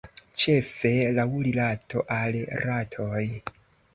[0.43, 3.23] Ĉefe, laŭ rilato al ratoj.